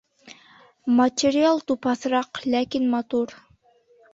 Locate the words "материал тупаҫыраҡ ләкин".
0.99-2.89